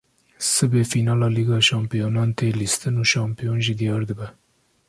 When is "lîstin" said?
2.59-2.95